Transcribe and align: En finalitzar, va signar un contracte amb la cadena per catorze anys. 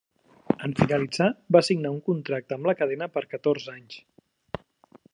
En 0.67 0.71
finalitzar, 0.79 1.27
va 1.57 1.61
signar 1.69 1.93
un 1.97 2.01
contracte 2.09 2.57
amb 2.59 2.71
la 2.71 2.77
cadena 2.83 3.11
per 3.19 3.27
catorze 3.35 3.79
anys. 3.81 4.03